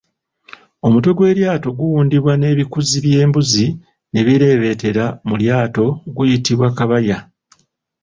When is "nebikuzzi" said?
2.37-2.97